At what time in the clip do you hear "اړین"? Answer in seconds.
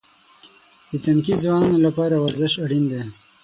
2.63-2.83